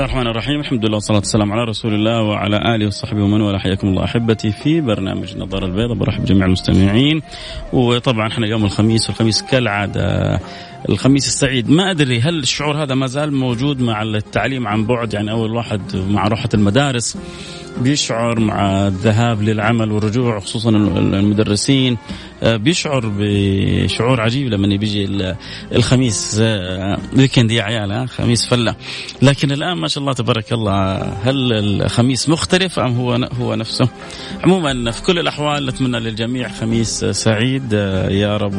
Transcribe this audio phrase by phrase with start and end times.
[0.00, 3.58] الله الرحمن الرحيم الحمد لله والصلاة والسلام على رسول الله وعلى آله وصحبه ومن والاه
[3.58, 7.22] حياكم الله أحبتي في برنامج النظارة البيضاء برحب جميع المستمعين
[7.72, 10.40] وطبعا إحنا يوم الخميس والخميس كالعادة
[10.88, 15.30] الخميس السعيد ما أدري هل الشعور هذا ما زال موجود مع التعليم عن بعد يعني
[15.30, 17.18] أول واحد مع روحة المدارس
[17.78, 21.96] بيشعر مع الذهاب للعمل والرجوع خصوصا المدرسين
[22.42, 25.34] بيشعر بشعور عجيب لما بيجي
[25.72, 26.42] الخميس
[27.16, 28.74] ويكند يا عيال خميس فلة.
[29.22, 33.88] لكن الآن ما شاء الله تبارك الله هل الخميس مختلف أم هو هو نفسه؟
[34.44, 38.54] عموما في كل الأحوال نتمنى للجميع خميس سعيد آه، يا رب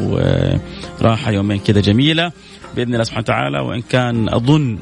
[1.02, 2.31] وراحه يومين كذا جميلة
[2.75, 3.59] بإذن الله سبحانه وتعالى.
[3.59, 4.78] وإن كان أظن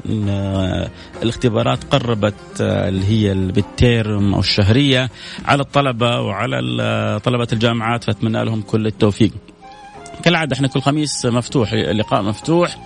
[1.22, 5.10] الاختبارات قربت آه، اللي هي بالتيرم أو الشهرية
[5.44, 9.32] على الطلبة وعلى طلبة الجامعات فأتمنى لهم كل التوفيق.
[10.22, 12.78] كالعادة إحنا كل خميس مفتوح اللقاء مفتوح.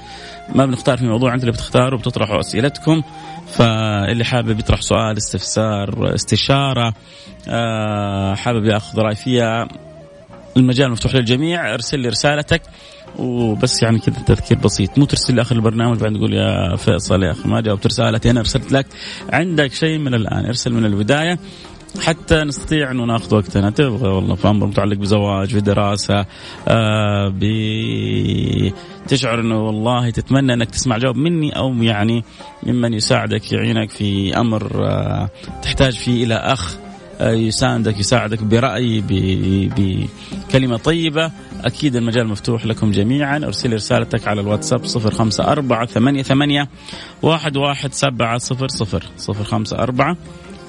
[0.55, 3.02] ما بنختار في موضوع انت اللي بتختاروا بتطرحوا أسئلتكم.
[3.46, 6.94] فاللي حابب يطرح سؤال استفسار استشارة
[7.48, 9.69] آه، حابب ياخذ رأي فيها
[10.56, 11.74] المجال مفتوح للجميع.
[11.74, 12.62] ارسل لي رسالتك.
[13.18, 14.98] وبس يعني كذا تذكير بسيط.
[14.98, 18.41] مو ترسل لي آخر البرنامج بعدين تقول يا فيصل يا أخي ما جاوبت رسالتي أنا
[18.41, 18.86] ارسلت لك.
[19.33, 21.39] عندك شيء من الآن ارسل من البداية.
[22.00, 23.70] حتى نستطيع انه ناخذ وقتنا.
[23.70, 26.27] تبغى والله في أمر متعلق بزواج في دراسه
[26.69, 27.34] آه
[29.09, 32.25] تشعر إنه والله تتمنى إنك تسمع جواب مني أو يعني
[32.62, 35.28] ممن يساعدك يعينك في أمر آه
[35.62, 36.77] تحتاج فيه إلى أخ
[37.20, 39.03] آه، يساندك يساعدك برأي
[39.77, 41.31] بكلمة طيبة.
[41.64, 43.39] أكيد المجال مفتوح لكم جميعا.
[43.39, 46.23] أرسل رسالتك على الواتساب صفر خمسة أربعة ثمانية,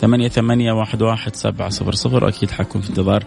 [0.02, 2.28] ثمانية ثمانية واحد واحد سبعة صفر صفر.
[2.28, 3.24] أكيد حكون في انتظار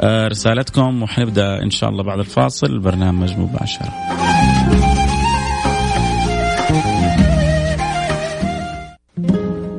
[0.00, 3.92] آه، رسالتكم وحنبدأ إن شاء الله بعد الفاصل البرنامج مباشرة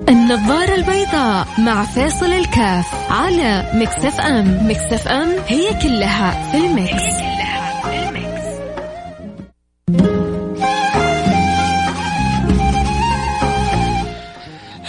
[0.09, 4.69] النظارة البيضاء مع فيصل الكاف على Mix FM.
[4.69, 7.30] Mix FM هي كلها في ال mix,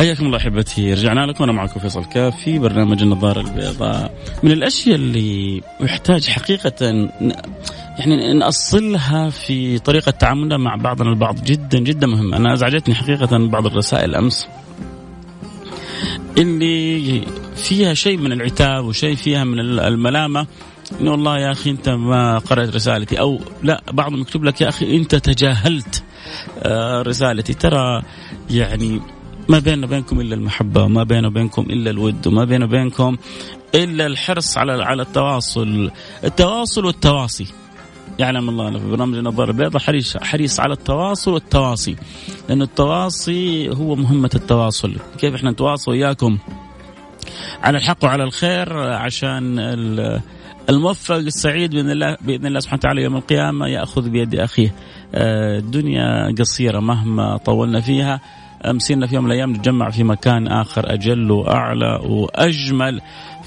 [0.02, 0.94] حياكم الله أحبتي.
[0.94, 1.44] رجعنا لكم.
[1.44, 4.14] أنا معكم فيصل كاف في برنامج النظارة البيضاء.
[4.42, 6.84] من الأشياء اللي يحتاج حقيقة
[7.98, 12.34] يعني نأصلها في طريقة تعاملنا مع بعضنا البعض جدا جدا مهم.
[12.34, 14.48] أنا أزعجتني حقيقة بعض الرسائل أمس.
[16.38, 17.22] اللي
[17.56, 20.46] فيها شيء من العتاب وشيء فيها من الملامة
[21.00, 23.20] إنه والله يا أخي أنت ما قرأت رسالتي.
[23.20, 26.02] أو لا بعضهم يكتب لك يا أخي أنت تجاهلت
[26.62, 27.54] آه، رسالتي.
[27.54, 28.02] ترى
[28.50, 29.00] يعني
[29.52, 33.16] ما بيننا وبينكم إلا المحبة وما بيننا وبينكم إلا الود وما بيننا وبينكم
[33.74, 35.90] إلا الحرص على على التواصل.
[36.24, 37.46] التواصل والتواصي.
[38.18, 41.96] يعلم الله أنا في برنامج النظارة البيضاء حريص حريص على التواصل والتواصي.
[42.48, 44.94] لأن التواصي هو مهمة التواصل.
[45.18, 46.38] كيف إحنا نتواصل وياكم
[47.62, 49.58] على الحق وعلى الخير عشان
[50.68, 54.74] الموفق السعيد بإذن الله بإذن الله سبحانه وتعالى يوم القيامة يأخذ بيد أخيه.
[55.14, 58.20] آه، الدنيا قصيرة مهما طولنا فيها.
[58.66, 63.00] مسيرنا في يوم من الأيام نتجمع في مكان آخر أجل وأعلى وأجمل.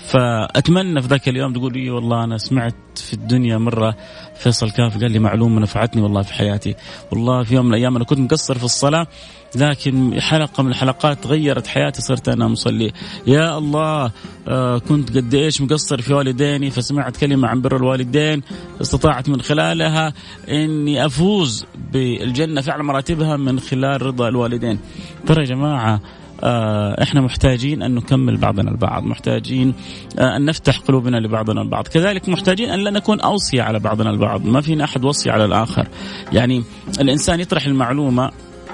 [0.07, 3.95] فأتمنى في ذاك اليوم تقول لي والله أنا سمعت في الدنيا مرة
[4.35, 6.75] فيصل كاف قال لي معلومه نفعتني والله في حياتي.
[7.11, 9.07] والله في يوم من الأيام أنا كنت مقصر في الصلاة
[9.55, 12.91] لكن حلقة من الحلقات غيرت حياتي صرت أنا مصلي.
[13.27, 14.11] يا الله
[14.47, 18.41] آه كنت قد إيش مقصر في والديني فسمعت كلمة عن بر الوالدين
[18.81, 20.13] استطاعت من خلالها
[20.49, 24.79] إني أفوز بالجنة فعل مراتبها من خلال رضا الوالدين.
[25.27, 26.01] ترى يا جماعة
[26.43, 29.73] إحنا محتاجين أن نكمل بعضنا البعض، محتاجين
[30.19, 34.45] آه، أن نفتح قلوبنا لبعضنا البعض، كذلك محتاجين أن لا نكون أوصية على بعضنا البعض،
[34.45, 35.87] ما فينا أحد وصي على الآخر.
[36.31, 36.63] يعني
[36.99, 38.31] الإنسان يطرح المعلومة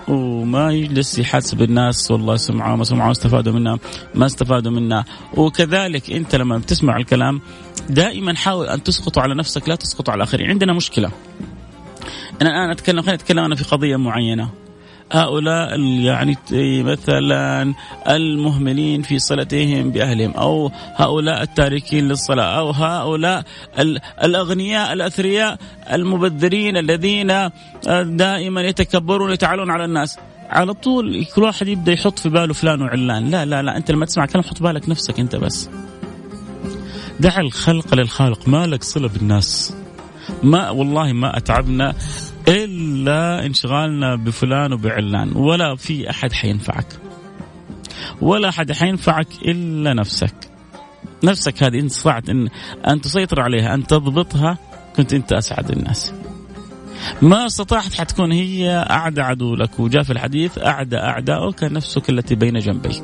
[0.07, 3.79] وما يجلس يحاسب الناس والله سمعوا ما سمعوا استفادوا منها
[4.15, 5.05] ما استفادوا منها.
[5.37, 7.41] وكذلك أنت لما بتسمع الكلام
[7.89, 10.49] دائما حاول أن تسقط على نفسك لا تسقط على الآخرين.
[10.49, 11.11] عندنا مشكلة.
[12.41, 14.60] أنا الآن أتكلم خليني اتكلم أنا في قضية معينة.
[15.11, 16.37] هؤلاء يعني
[16.83, 17.73] مثلا
[18.09, 23.43] المهملين في صلتهم بأهلهم أو هؤلاء التاركين للصلاة أو هؤلاء
[24.23, 25.57] الأغنياء الأثرياء
[25.91, 27.49] المبذرين الذين
[28.03, 30.17] دائما يتكبرون ويتعالون على الناس.
[30.49, 33.29] على طول كل واحد يبدأ يحط في باله فلان وعلان.
[33.29, 35.69] لا لا لا أنت لما تسمع كلام حط بالك نفسك أنت بس.
[37.19, 39.73] دع الخلق للخالق ما لك صلة بالناس.
[40.43, 41.93] ما والله ما أتعبنا
[42.47, 45.31] إلا انشغالنا بفلان وبعلان.
[45.35, 46.87] ولا في أحد حينفعك.
[48.21, 50.35] ولا أحد حينفعك إلا نفسك.
[51.23, 52.49] نفسك هذه إن استطعت ان
[52.87, 54.57] أن تسيطر عليها أن تضبطها
[54.95, 56.13] كنت أنت أسعد الناس.
[57.21, 62.59] ما استطعت حتكون هي أعدى عدو لك وجاء في الحديث أعدى اعدائك نفسك التي بين
[62.59, 63.03] جنبيك.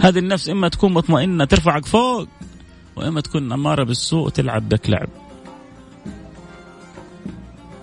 [0.00, 2.28] هذه النفس إما تكون مطمئنة ترفعك فوق
[2.96, 5.08] وإما تكون أمارة بالسوء تلعب بك لعب.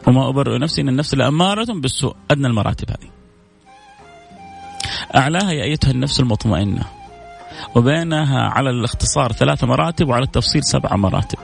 [0.07, 2.15] وما أبرئ نفسي إن النفس لأمارة بالسوء.
[2.31, 3.11] أدنى المراتب هذه.
[5.15, 6.83] أعلاها يا أيتها النفس المطمئنة.
[7.75, 11.39] وبينها على الاختصار ثلاث مراتب وعلى التفصيل سبع مراتب.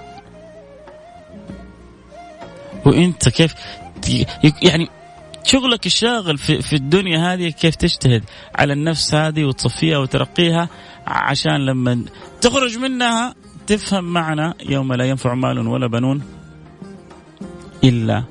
[2.85, 3.55] وإنت كيف
[4.61, 4.89] يعني
[5.43, 8.23] شغلك الشاغل في, في الدنيا هذه كيف تجتهد
[8.55, 10.69] على النفس هذه وتصفيها وترقيها
[11.07, 12.05] عشان لما
[12.41, 13.35] تخرج منها
[13.67, 16.23] تفهم معنى يوم لا ينفع مال ولا بنون
[17.83, 18.23] إلا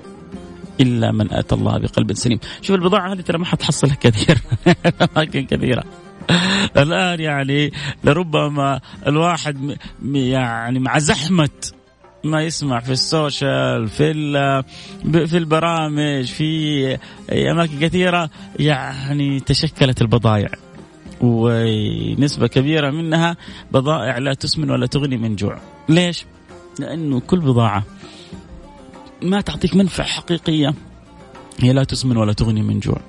[0.81, 2.39] إلا من أتى الله بقلب سليم.
[2.63, 4.39] شوف البضاعة هذه ترى ما حتحصلها كثير
[5.17, 5.85] أماكن كثيرة.
[6.77, 7.73] الآن يعني
[8.05, 9.77] لربما الواحد
[10.15, 11.51] يعني مع زحمة
[12.25, 14.13] ما يسمع في السوشيال في
[15.27, 16.99] في البرامج في
[17.33, 20.49] أماكن كثيرة يعني تشكلت البضائع.
[21.21, 23.37] ونسبة كبيرة منها
[23.73, 25.59] بضائع لا تسمن ولا تغني من جوع.
[25.89, 26.25] ليش؟
[26.79, 27.85] لأنه كل بضاعة
[29.31, 30.75] ما تعطيك منفعة حقيقية.
[31.61, 33.01] هي لا تسمن ولا تغني من جوع.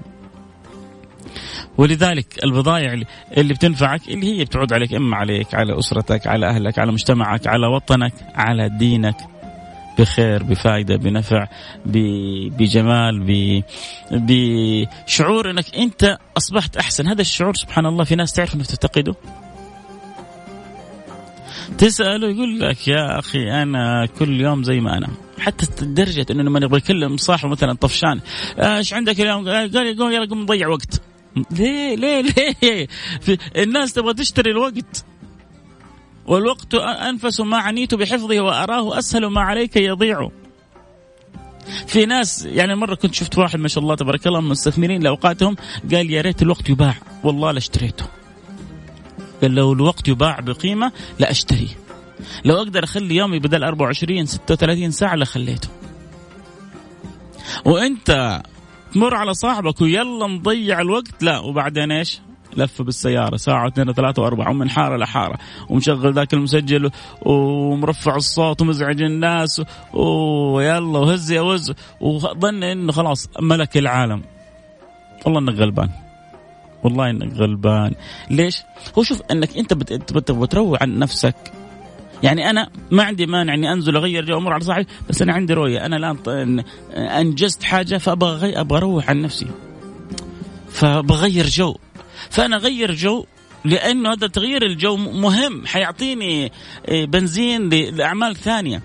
[1.78, 3.02] ولذلك البضائع
[3.38, 7.68] اللي بتنفعك اللي هي بتعود عليك إما عليك على أسرتك على أهلك على مجتمعك على
[7.68, 9.18] وطنك على دينك.
[10.00, 11.48] بخير بفائده بنفع
[11.86, 13.26] بجمال
[14.12, 17.08] بشعور إنك أنت أصبحت أحسن.
[17.08, 19.16] هذا الشعور سبحان الله في ناس تعرف إنك تفتقده.
[21.78, 25.08] تسأله يقول لك يا أخي أنا كل يوم زي ما أنا.
[25.40, 28.20] حتى لدرجه إنه لما يبغى يكلم صاحبه مثلا طفشان
[28.60, 31.02] إيش عندك اليوم؟ قال يقول يلا قوم نضيع وقت.
[31.52, 32.22] ليه؟ ليه؟
[32.64, 32.88] ليه؟
[33.58, 35.06] الناس تبغى تشتري الوقت.
[36.26, 40.30] والوقت انفس ما عنيت بحفظه وأراه أسهل ما عليك يضيع.
[41.88, 45.56] في ناس يعني مرة كنت شفت واحد ما شاء الله تبارك الله مستثمرين لأوقاتهم
[45.94, 46.96] قال يا ريت الوقت يباع.
[47.24, 48.06] والله لاشتريته
[49.42, 51.87] قال لو الوقت يباع بقيمة لاشتريه
[52.46, 55.70] لو أقدر أخلي يومي بدل 24 36 ساعة لخليته
[57.66, 58.42] وأنت
[58.94, 61.24] تمر على صاحبك ويلا نضيع الوقت.
[61.24, 62.20] لا وبعدين إيش؟
[62.58, 63.36] لف بالسيارة.
[63.36, 65.38] ساعة واثنين وثلاثة وأربعة ومن حارة لحارة
[65.70, 66.92] ومشغل ذاك المسجل
[67.22, 69.62] ومرفع الصوت ومزعج الناس
[69.94, 71.74] ويلا وهز يا وز.
[72.02, 74.22] وظن إنه خلاص ملك العالم.
[75.26, 75.90] والله إنك غلبان.
[76.84, 77.94] والله إنك غلبان.
[78.30, 78.62] ليش؟
[78.98, 79.74] هو شوف إنك أنت
[80.14, 81.36] بتروع عن نفسك.
[82.24, 85.54] يعني أنا ما عندي مانع إني أنزل أغير جو أمور على صاحبي بس أنا عندي
[85.54, 85.86] رؤية.
[85.86, 86.64] أنا الآن
[86.96, 89.48] أنجزت حاجة فأبغى أبغى أروح عن نفسي.
[90.70, 91.76] فبغير جو.
[92.30, 93.26] فأنا أغير جو
[93.66, 96.52] لأنه هذا تغيير الجو مهم حيعطيني
[96.88, 98.82] إيه، بنزين لأعمال ثانية.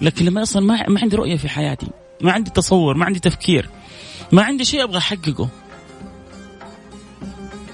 [0.00, 1.86] لكن لما أصلا ما ما عندي رؤية في حياتي
[2.20, 3.68] ما عندي تصور ما عندي تفكير
[4.32, 5.48] ما عندي شيء أبغى أحققه.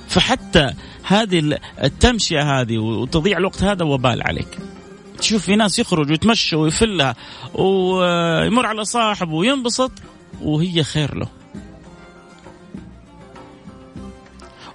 [0.08, 0.74] فحتى
[1.10, 4.58] هذه التمشية هذه وتضيع الوقت هذا وبال عليك.
[5.18, 7.14] تشوف في ناس يخرج ويتمشى ويفلها
[7.54, 9.92] ويمر على صاحبه وينبسط
[10.42, 11.26] وهي خير له.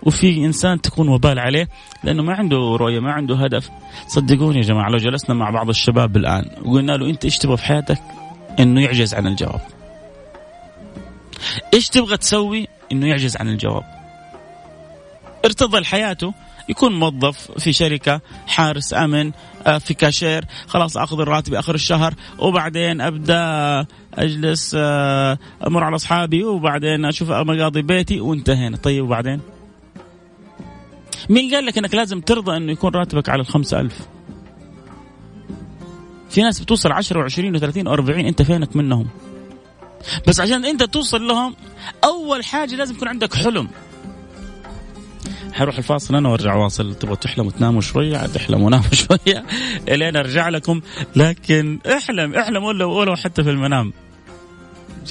[0.03, 1.69] وفي إنسان تكون وبال عليه
[2.03, 3.69] لأنه ما عنده رؤية ما عنده هدف.
[4.07, 7.63] صدقوني يا جماعة لو جلسنا مع بعض الشباب الآن وقلنا له أنت إيش تبغى في
[7.63, 8.01] حياتك؟
[8.59, 9.61] إنه يعجز عن الجواب.
[11.73, 13.94] إيش تبغى تسوي؟ إنه يعجز عن الجواب.
[15.45, 16.33] ارتضى لحياته
[16.69, 19.31] يكون موظف في شركة حارس أمن
[19.67, 25.37] آه، في كاشير خلاص أخذ الراتب آخر الشهر وبعدين أبدأ أجلس آه،
[25.67, 28.77] أمر على أصحابي وبعدين أشوف مقاضي بيتي وانتهينا.
[28.77, 29.41] طيب وبعدين؟
[31.29, 33.99] مين قال لك إنك لازم ترضى إنه يكون راتبك على الخمسة ألف؟
[36.29, 39.07] في ناس بتوصل 10 و20 و30 و40 أنت فينك منهم؟
[40.27, 41.55] بس عشان أنت توصل لهم
[42.03, 43.67] أول حاجة لازم يكون عندك حلم.
[45.55, 46.95] حروح الفاصل أنا وارجع واصل.
[46.95, 49.45] تبغوا تحلموا تناموا شوية؟ عاد احلموا وناموا شوية.
[49.87, 50.81] الين أرجع لكم.
[51.15, 53.93] لكن احلم احلم ولو ولو حتى في المنام.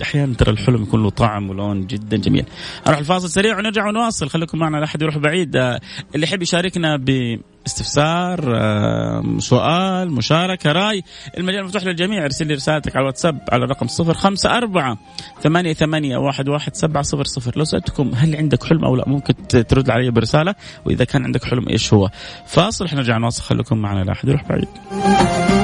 [0.02, 2.44] أحيانا ترى الحلم يكون له طعم ولون جدا جميل.
[2.86, 4.28] أروح الفاصل سريع ونرجع ونواصل.
[4.28, 5.56] خليكم معنا لا أحد يروح بعيد.
[5.56, 5.80] آه،
[6.14, 7.53] اللي يحب يشاركنا باستفسار
[8.54, 11.04] آه، سؤال مشاركة رأي.
[11.38, 12.24] المجال مفتوح للجميع.
[12.24, 14.98] ارسل لي رسالتك على الواتساب على الرقم 054
[15.42, 17.52] ثمانية ثمانية واحد واحد سبعة صفر صفر.
[17.56, 20.54] لو سألتكم هل عندك حلم أو لا ممكن ترد علي برسالة
[20.84, 22.10] وإذا كان عندك حلم إيش هو.
[22.46, 25.63] فاصل إحنا نرجع نواصل خليكم معنا لا أحد يروح بعيد.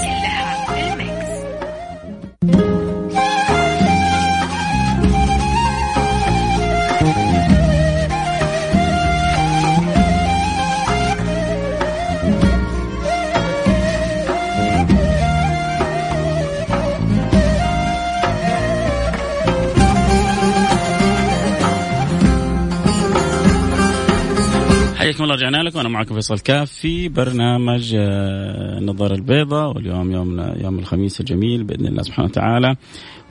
[25.21, 25.79] حياكم الله رجعنا لكم.
[25.79, 31.87] أنا معكم فيصل كاف في برنامج آه، النظاره البيضاء واليوم يومنا يوم الخميس الجميل بإذن
[31.87, 32.75] الله سبحانه وتعالى.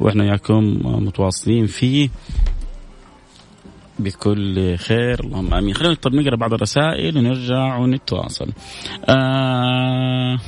[0.01, 2.11] وإحنا وياكم متواصلين فيه
[3.99, 5.21] بكل خير.
[5.25, 5.75] اللهم آمين.
[5.75, 8.49] خلينا طب نقرأ بعض الرسائل ونرجع ونتواصل.
[9.09, 10.39] آه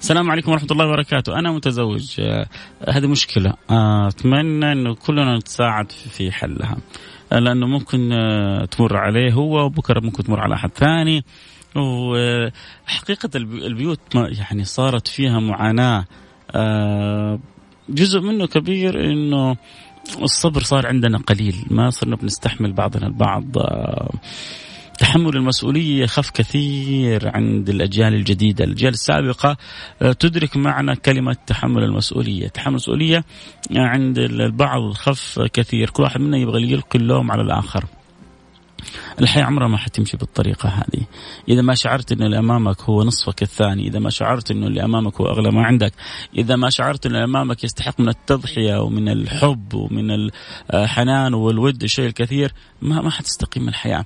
[0.00, 1.38] السلام عليكم ورحمة الله وبركاته.
[1.38, 2.20] أنا متزوج.
[2.20, 2.46] آه
[2.88, 3.54] هذه مشكلة.
[3.70, 6.76] آه أتمنى أنه كلنا نتساعد في حلها.
[7.40, 11.24] لأنه ممكن آه، تمر عليه هو وبكرة ممكن تمر على أحد ثاني.
[11.76, 16.04] وحقيقه البيوت يعني صارت فيها معاناة.
[16.50, 17.38] آه،
[17.88, 19.56] جزء منه كبير إنه
[20.22, 21.64] الصبر صار عندنا قليل.
[21.70, 23.58] ما صرنا بنستحمل بعضنا البعض.
[23.58, 24.10] آه،
[24.98, 28.64] تحمل المسؤولية خف كثير عند الأجيال الجديدة.
[28.64, 29.56] الأجيال السابقة
[30.02, 32.48] آه، تدرك معنى كلمة تحمل المسؤولية.
[32.48, 33.24] تحمل المسؤولية
[33.76, 35.90] عند البعض خف كثير.
[35.90, 37.84] كل واحد منا يبغى يلقي اللوم على الآخر.
[39.20, 41.06] الحياة عمرها ما حتمشي بالطريقة هذه.
[41.48, 45.20] إذا ما شعرت أن اللي أمامك هو نصفك الثاني إذا ما شعرت أنه اللي أمامك
[45.20, 45.92] هو أغلى ما عندك
[46.36, 50.30] إذا ما شعرت أن اللي أمامك يستحق من التضحية ومن الحب ومن
[50.74, 54.04] الحنان والود الشيء الكثير ما ما حتستقيم الحياة.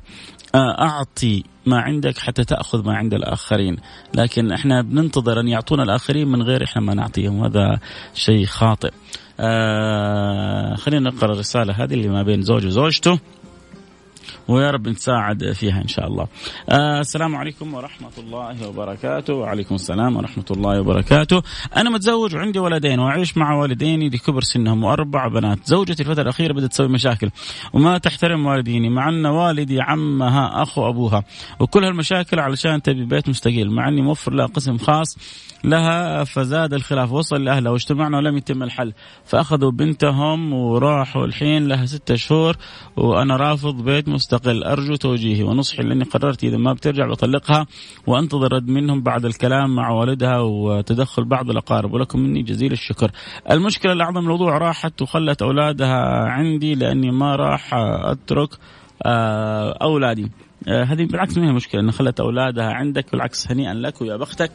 [0.55, 3.76] أعطي ما عندك حتى تأخذ ما عند الآخرين.
[4.15, 7.45] لكن إحنا بننتظر أن يعطونا الآخرين من غير إحنا ما نعطيهم.
[7.45, 7.79] هذا
[8.15, 8.91] شيء خاطئ.
[9.41, 13.19] آه خلينا نقرأ الرسالة هذه اللي ما بين زوج وزوجته.
[14.49, 16.26] ويا رب نساعد فيها إن شاء الله.
[16.68, 21.42] آه السلام عليكم ورحمة الله وبركاته، وعليكم السلام ورحمة الله وبركاته.
[21.76, 26.71] أنا متزوج وعندي ولدين وأعيش مع والديني لكبر سنهم وأربع بنات، زوجتي الفترة الأخيرة بدأت
[26.71, 27.30] تسوي مشاكل
[27.73, 31.25] وما تحترم والديني مع أن والدي عمها اخو ابوها
[31.61, 35.18] وكل هالمشاكل علشان تبي بيت مستقيل مع أني موفر لها قسم خاص
[35.64, 38.92] لها فزاد الخلاف وصل لأهلها واجتمعنا ولم يتم الحل
[39.25, 42.56] فأخذوا بنتهم وراحوا الحين لها ستة شهور
[42.97, 47.66] وأنا رافض بيت مستقل أرجو توجيهي ونصحي لأني قررت إذا ما بترجع بطلقها
[48.06, 53.11] وأنتظر رد منهم بعد الكلام مع والدها وتدخل بعض الأقارب ولكم مني جزيل الشكر.
[53.50, 58.49] المشكلة الأعظم الموضوع راحت وخلت أولادها عندي لأني ما راح أترك
[59.06, 60.30] آه، أولادي.
[60.68, 64.50] آه، هذه بالعكس ما هي مشكلة ان خلت أولادها عندك بالعكس هنيئا لك ويا بختك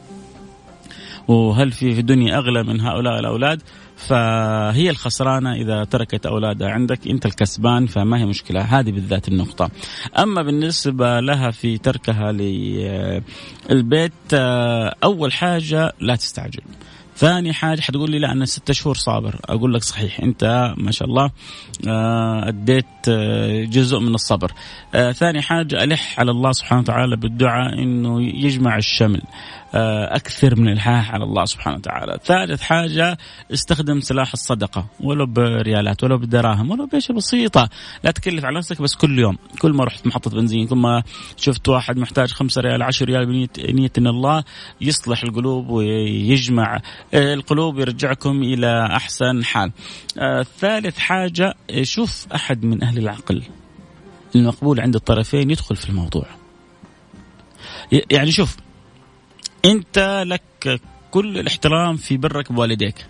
[1.28, 3.62] وهل في الدنيا أغلى من هؤلاء الأولاد؟
[3.96, 8.60] فهي الخسرانة إذا تركت أولادها عندك أنت الكسبان فما هي مشكلة.
[8.60, 9.70] هذه بالذات النقطة.
[10.18, 12.32] أما بالنسبة لها في تركها
[13.70, 14.12] للبيت
[15.04, 16.62] أول حاجة لا تستعجل.
[17.22, 19.40] ثاني حاجة حتقول لي لا أنا ستة شهور صابر.
[19.44, 21.30] أقول لك صحيح أنت ما شاء الله
[21.88, 24.52] آه، أديت آه، جزء من الصبر.
[24.94, 29.22] آه، ثاني حاجة ألح على الله سبحانه وتعالى بالدعاء أنه يجمع الشمل
[29.74, 32.18] أكثر من إلحاح على الله سبحانه وتعالى.
[32.24, 33.18] ثالث حاجة
[33.52, 37.68] استخدم سلاح الصدقة ولو بريالات ولو بدراهم ولو باشياء بسيطة،
[38.04, 41.02] لا تكلف على نفسك بس كل يوم، كل ما رحت محطة بنزين، كل ما
[41.36, 43.26] شفت واحد محتاج خمسة ريال 10 ريال
[43.58, 44.44] بنية الله
[44.80, 46.80] يصلح القلوب ويجمع
[47.14, 49.72] القلوب يرجعكم إلى أحسن حال.
[50.18, 53.42] آه، ثالث حاجة شوف أحد من أهل العقل
[54.34, 56.26] المقبول عند الطرفين يدخل في الموضوع.
[58.10, 58.56] يعني شوف
[59.64, 63.06] أنت لك كل الاحترام في برك بوالديك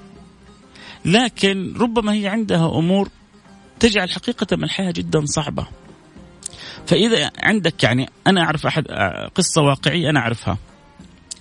[1.05, 3.09] لكن ربما هي عندها أمور
[3.81, 5.67] تجعل حقيقة الحياة جدا صعبة
[6.87, 8.85] فإذا عندك يعني أنا أعرف أحد
[9.35, 10.59] قصة واقعية أنا أعرفها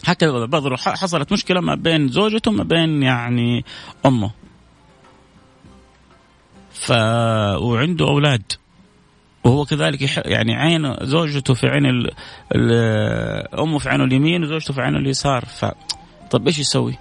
[0.05, 3.65] هكذا بدر حصلت مشكلة ما بين زوجته وما بين يعني
[4.05, 4.31] أمه.
[6.74, 6.91] ف
[7.62, 8.43] وعنده أولاد.
[9.43, 12.12] وهو كذلك يعني عين زوجته في عين ال...
[12.55, 13.60] ال...
[13.60, 15.46] أمه في عينه اليمين وزوجته في عينه اليسار.
[15.46, 15.65] ف
[16.31, 16.98] طب إيش يسوي؟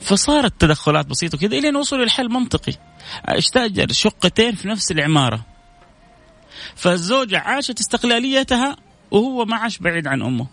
[0.00, 2.72] فصارت تدخلات بسيطة كذا إلين وصلوا لحل منطقي.
[3.24, 5.40] استاجر شقتين في نفس العمارة.
[6.74, 8.76] فالزوجة عاشت استقلاليتها
[9.10, 10.46] وهو ما عاش بعيد عن أمه.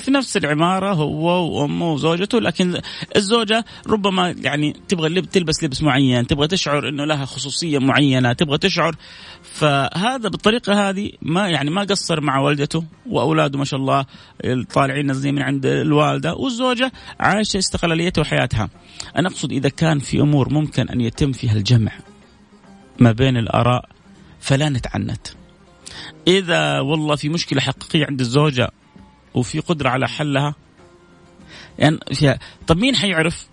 [0.00, 2.80] في نفس العمارة هو وأمه وزوجته لكن
[3.16, 8.96] الزوجة ربما يعني تبغى تلبس لبس معين تبغى تشعر أنه لها خصوصية معينة تبغى تشعر.
[9.42, 14.06] فهذا بالطريقة هذه ما يعني ما قصر مع والدته وأولاده ما شاء الله
[14.74, 18.68] طالعين نازلين من عند الوالدة والزوجة عايشة استقلاليتها وحياتها.
[19.16, 21.92] أنا أقصد إذا كان في أمور ممكن أن يتم فيها الجمع
[22.98, 23.88] ما بين الآراء
[24.40, 25.26] فلا نتعنت.
[26.28, 28.70] إذا والله في مشكلة حقيقية عند الزوجة
[29.34, 30.54] وفي قدرة على حلها.
[31.78, 33.46] يعني فيها طب مين حيعرف؟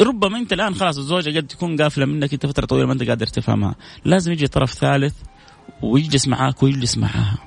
[0.00, 3.26] ربما انت الآن خلاص الزوجة قد تكون قافلة منك انت فترة طويلة ما انت قادر
[3.26, 3.74] تفهمها.
[4.04, 5.14] لازم يجي طرف ثالث
[5.82, 7.38] ويجلس معاك ويجلس معاها.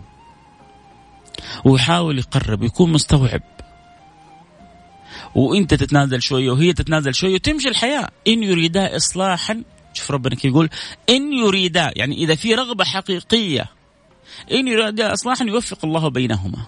[1.65, 3.41] ويحاول يقرب ويكون مستوعب.
[5.35, 8.09] وانت تتنازل شوية وهي تتنازل شوية وتمشي الحياة.
[8.27, 9.63] إن يريدا اصلاحا
[9.93, 10.69] شوف ربنا كيف يقول
[11.09, 13.65] إن يريدا يعني إذا في رغبة حقيقية
[14.51, 16.65] إن يريدا اصلاحا يوفق الله بينهما.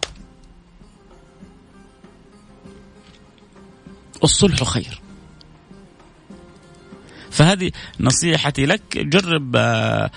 [4.23, 5.01] الصلح خير.
[7.31, 8.97] فهذه نصيحتي لك.
[8.97, 10.11] جرب آه،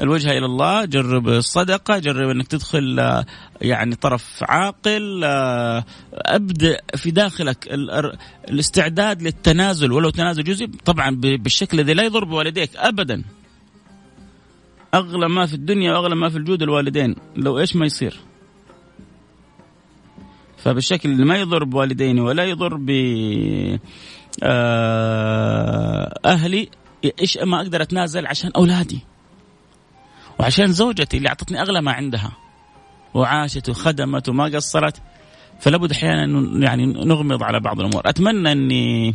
[0.00, 3.26] الوجهه إلى الله جرب الصدقة جرب إنك تدخل آه،
[3.60, 7.68] يعني طرف عاقل آه، أبدأ في داخلك
[8.50, 9.92] الاستعداد للتنازل.
[9.92, 13.22] ولو تنازل جزئي طبعا بالشكل الذي لا يضر بوالديك ابدا.
[14.94, 17.16] أغلى ما في الدنيا وأغلى ما في الجود الوالدين.
[17.36, 18.20] لو إيش ما يصير؟
[20.66, 22.90] فبالشكل اللي ما يضر بوالديني ولا يضر ب
[24.42, 26.68] آه، أهلي
[27.20, 29.00] إيش ما أقدر أتنازل عشان أولادي.
[30.40, 32.32] وعشان زوجتي اللي أعطتني أغلى ما عندها.
[33.14, 35.02] وعاشت وخدمت وما قصرت.
[35.60, 36.26] فلا بد أحيانا
[36.64, 38.02] يعني نغمض على بعض الأمور.
[38.04, 39.14] أتمنى إني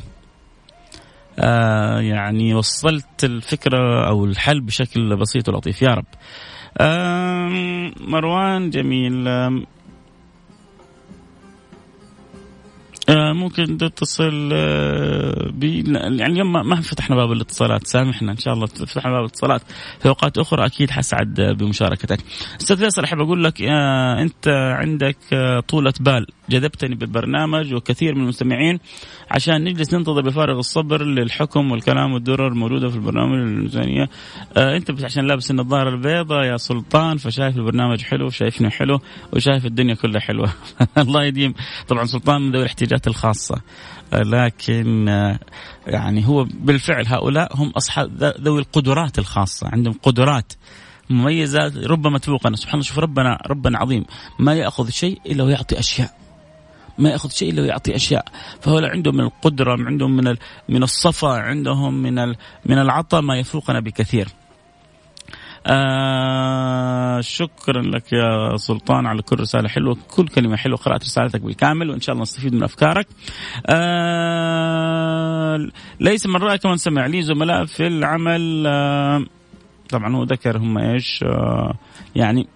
[1.40, 5.82] آه يعني وصلت الفكرة أو الحل بشكل بسيط ولطيف.
[5.82, 6.06] يا رب.
[6.78, 9.28] آه مروان جميل.
[13.34, 19.12] ممكن تتصل آه، بي يعني اليوم ما فتحنا باب الاتصالات سامحنا إن شاء الله فتحنا
[19.12, 19.62] باب الاتصالات
[20.00, 22.20] في أوقات أخرى أكيد حسعد بمشاركتك.
[22.62, 25.18] أستاذ فيصل أحب أقول لك آه، أنت عندك
[25.68, 28.80] طولة بال جذبتني بالبرنامج وكثير من المستمعين
[29.32, 34.10] عشان نجلس ننتظر بفارغ الصبر للحكم والكلام والدرر الموجودة في البرنامج الميزانيه
[34.58, 39.00] آه انت عشان لابس النظاره البيضاء يا سلطان فشايف البرنامج حلو شايفني حلو
[39.34, 40.54] وشايف الدنيا كلها حلوة.
[40.98, 41.54] الله يديم.
[41.88, 43.62] طبعا سلطان من ذوي الاحتياجات الخاصة.
[44.14, 45.40] آه لكن آه
[45.88, 49.68] يعني هو بالفعل هؤلاء هم أصحاب ذوي القدرات الخاصة.
[49.68, 50.54] عندهم قدرات
[51.10, 54.06] مميزات ربما تفوقنا سبحان الله شوف ربنا ربنا عظيم.
[54.40, 56.22] ما يأخذ شيء إلا ويعطي أشياء.
[57.02, 58.26] ما يأخذ شيء إلا ويعطي أشياء.
[58.62, 60.36] فهو عندهم من القدرة عندهم من
[60.70, 62.16] من الصفا عندهم من
[62.66, 64.28] من العطاء ما يفوقنا بكثير.
[65.68, 71.90] آه شكرا لك يا سلطان على كل رسالة حلوة كل كلمة حلوة قرأت رسالتك بالكامل
[71.90, 73.08] وإن شاء الله نستفيد من أفكارك.
[73.66, 75.58] آه
[76.00, 78.64] ليس من رأيك من سمع لي زملاء في العمل.
[78.68, 79.26] آه
[79.90, 81.74] طبعا هو ذكر هم إيش آه
[82.16, 82.48] يعني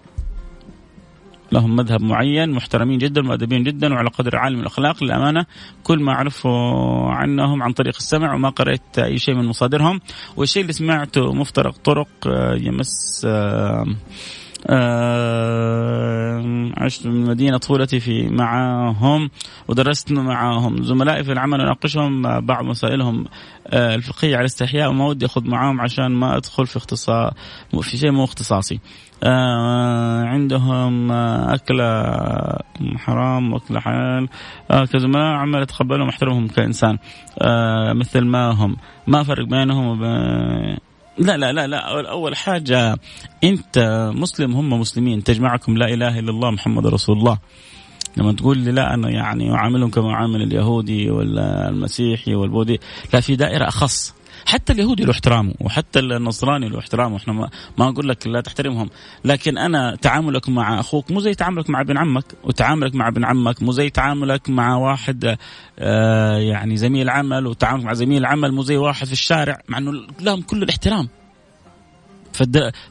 [1.52, 5.04] لهم مذهب معين محترمين جدا مؤدبين جدا وعلى قدر عالي من الأخلاق.
[5.04, 5.46] للأمانة
[5.84, 6.50] كل ما أعرفه
[7.10, 10.00] عنهم عن طريق السمع وما قرأت أي شيء من مصادرهم.
[10.36, 13.86] والشيء اللي سمعته مفترق طرق آه، يمس آه،
[16.76, 19.30] عشت من مدينة طفولتي في معهم
[19.68, 23.24] ودرست معهم زملائي في العمل أناقشهم بعض مسائلهم
[23.72, 27.32] الفقهية على استحياء وما ودي أخذ معاهم عشان ما أدخل في اختصاص
[27.80, 28.80] في شيء مو اختصاصي.
[29.24, 32.12] آه عندهم آه أكلة
[32.96, 34.28] حرام وأكلة حلال.
[34.70, 36.98] آه كزملاء عمال أتقبلهم واحترمهم كإنسان.
[37.38, 38.76] آه مثل ما هم.
[39.06, 40.76] ما أفرق بينهم وبين
[41.18, 42.10] لا لا لا لا.
[42.10, 42.98] أول حاجة
[43.44, 43.78] أنت
[44.14, 45.24] مسلم هم مسلمين.
[45.24, 47.38] تجمعكم لا إله إلا الله محمد رسول الله.
[48.16, 52.78] لما تقول لي لا أنا يعني أعاملهم كما أعامل اليهودي ولا المسيحي والبوذي.
[53.14, 54.15] لا في دائرة أخص.
[54.46, 57.16] حتى اليهودي له احترامه وحتى النصراني له احترامه.
[57.16, 58.90] إحنا ما, ما أقول لك لا تحترمهم.
[59.24, 63.62] لكن أنا تعاملك مع أخوك مو زي تعاملك مع ابن عمك وتعاملك مع ابن عمك
[63.62, 65.36] مو زي تعاملك مع واحد
[65.78, 69.92] آه يعني زميل عمل وتعاملك مع زميل عمل مو زي واحد في الشارع مع إنه
[70.20, 71.08] لهم كل الاحترام.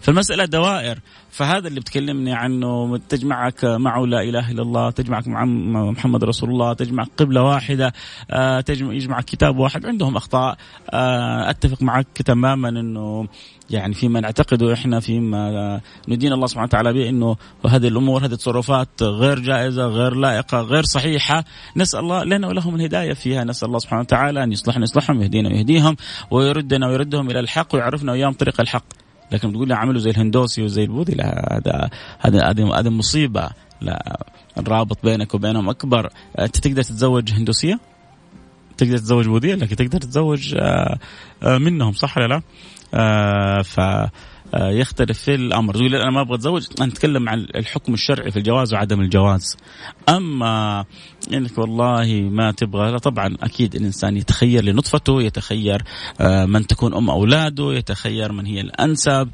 [0.01, 0.99] فالمسألة دوائر.
[1.35, 5.45] فهذا اللي بتكلمني عنه تجمعك معه لا إله إلا الله تجمعك مع
[5.91, 7.93] محمد رسول الله تجمعك قبلة واحدة
[8.31, 10.57] آه، تجمع يجمعك كتاب واحد عندهم أخطاء.
[10.89, 13.27] آه، أتفق معك تماما أنه
[13.69, 17.35] يعني فيما نعتقده إحنا فيما ندين الله سبحانه وتعالى به إنه
[17.67, 21.43] هذه الأمور هذه التصرفات غير جائزة غير لائقة غير صحيحة.
[21.77, 23.43] نسأل الله لنا ولهم الهداية فيها.
[23.43, 25.95] نسأل الله سبحانه وتعالى أن يصلحنا يصلحهم ويهدينا ويهديهم
[26.31, 29.04] ويردنا ويردهم إلى الحق ويعرفنا وياهم طريق الحق.
[29.31, 33.49] لكن بتقول لي عملوا زي الهندوسي وزي البوذي لا هذا هذا هذا مصيبة
[33.81, 34.19] لا
[34.57, 36.09] الرابط بينك وبينهم أكبر
[36.39, 37.79] أنت تقدر تتزوج هندوسية؟
[38.77, 40.99] تقدر تتزوج بوذية لكن تقدر تتزوج آه،
[41.43, 42.41] آه، منهم صح ولا لا؟
[43.63, 43.79] ف
[44.55, 45.73] يختلف في الأمر.
[45.73, 49.57] تقول أنا ما أبغى أتزوج؟ نتكلم عن الحكم الشرعي في الجواز وعدم الجواز.
[50.09, 50.85] أما
[51.33, 55.83] إنك والله ما تبغى لا طبعا أكيد الإنسان يتخير لنطفته يتخير
[56.21, 59.29] آه، من تكون أم أولاده يتخير من هي الأنسب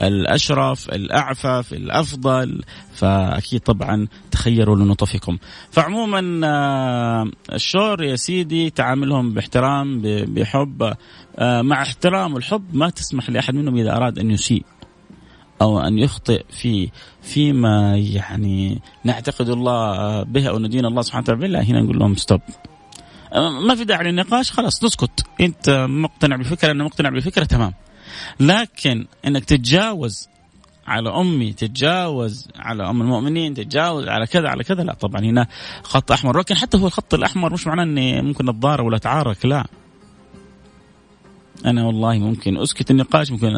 [0.00, 2.62] الأشرف الأعفف الأفضل.
[2.94, 5.38] فأكيد طبعا تخيروا لنطفكم.
[5.70, 6.20] فعموما
[7.52, 10.96] الشور يا سيدي تعاملهم باحترام بحب آه،
[11.40, 14.64] مع احترام الحب ما تسمح لأحد منهم إذا أراد أن يسيء
[15.62, 16.90] أو أن يخطئ في
[17.22, 21.40] فيما يعني نعتقد الله به أو ندين الله سبحانه وتعالى.
[21.40, 22.40] بالله هنا نقول لهم stop
[23.32, 27.74] آه، ما في داعي للنقاش خلاص تسكت أنت مقتنع بالفكرة أنا مقتنع بالفكرة تمام.
[28.40, 30.28] لكن إنك تتجاوز
[30.86, 35.46] على أمي تتجاوز على أم المؤمنين تتجاوز على كذا على كذا لا طبعا هنا
[35.82, 36.38] خط أحمر.
[36.38, 39.66] لكن حتى هو الخط الأحمر مش معناه إني ممكن أتضارب ولا أتعارك لا.
[41.64, 43.56] أنا والله ممكن أسكت النقاش ممكن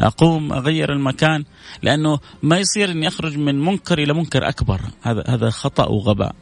[0.00, 1.44] أقوم أغير المكان
[1.82, 4.80] لأنه ما يصير إني أخرج من منكر إلى منكر أكبر.
[5.02, 6.34] هذا هذا خطأ وغباء.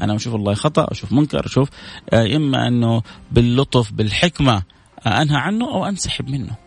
[0.00, 1.68] أنا أشوف والله خطأ أشوف منكر أشوف
[2.12, 4.62] آه، إما أنه باللطف بالحكمة
[5.06, 6.65] أنهى عنه أو أنسحب منه.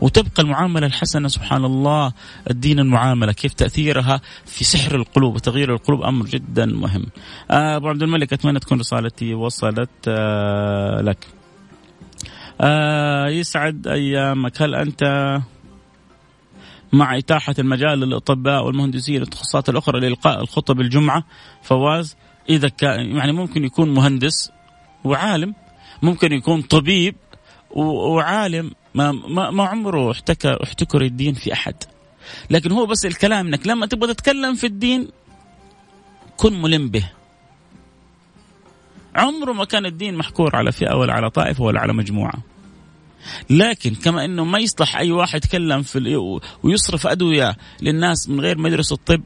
[0.00, 2.12] وتبقى المعاملة الحسنة سبحان الله
[2.50, 7.06] الدين المعاملة كيف تأثيرها في سحر القلوب وتغيير القلوب؟ أمر جدا مهم.
[7.50, 11.26] آه، أبو عبد الملك أتمنى تكون رسالتي وصلت آه، لك.
[12.60, 14.62] آه، يسعد أيامك.
[14.62, 15.02] هل أنت
[16.92, 21.24] مع إتاحة المجال للأطباء والمهندسين والتخصصات الأخرى لإلقاء الخطب الجمعة؟
[21.62, 22.16] فواز
[22.48, 24.50] إذا كان يعني ممكن يكون مهندس
[25.04, 25.54] وعالم
[26.02, 27.14] ممكن يكون طبيب
[27.70, 31.74] وعالم ما ما, ما عمره احتكى احتكر الدين في أحد.
[32.50, 35.08] لكن هو بس الكلام إنك لما تبغى تتكلم في الدين
[36.36, 37.10] كن ملم به.
[39.14, 42.42] عمره ما كان الدين محكور على فئة ولا على طائفة ولا على مجموعة.
[43.50, 46.30] لكن كما إنه ما يصلح أي واحد يتكلم في
[46.62, 49.22] ويصرف أدوية للناس من غير ما يدرس الطب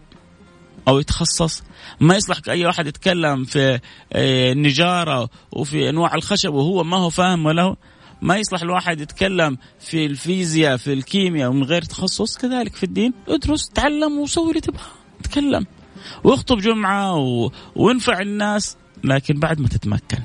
[0.89, 1.63] أو يتخصص
[2.01, 3.81] ما يصلح أي واحد يتكلم في
[4.13, 7.77] آه، النجاره وفي أنواع الخشب وهو ما هو فاهم ولا
[8.23, 13.69] ما يصلح الواحد يتكلم في الفيزياء في الكيمياء ومن غير تخصص كذلك في الدين ادرس
[13.69, 14.81] تعلم وسوي اللي تبغى
[15.23, 15.67] تكلم.
[16.25, 17.51] واخطب جمعة و...
[17.77, 20.19] وانفع الناس لكن بعد ما تتمكن.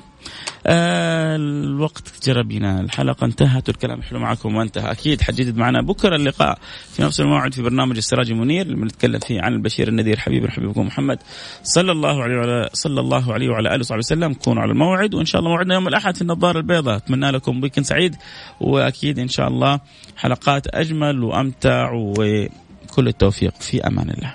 [0.67, 2.82] آه الوقت جرى بنا.
[2.82, 4.91] الحلقة انتهت والكلام حلو معكم وانتهى.
[4.91, 6.58] أكيد حجدد معنا بكرة اللقاء
[6.93, 10.19] في نفس الموعد في برنامج السراج المنير اللي بنتكلم فيه عن البشير النذير.
[10.19, 11.19] حبيب حبيبكم محمد.
[11.63, 14.34] صلى الله عليه وعلى صلى الله عليه وعلى آله وصحبه وسلم.
[14.34, 16.97] كونوا على الموعد وإن شاء الله موعدنا يوم الأحد في النظارة البيضاء.
[16.97, 18.15] أتمنى لكم ويكند سعيد
[18.62, 19.80] وأكيد إن شاء الله
[20.17, 23.54] حلقات أجمل وأمتع وكل التوفيق.
[23.60, 24.34] في أمان الله.